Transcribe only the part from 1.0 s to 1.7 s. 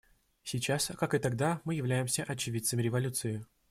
и тогда,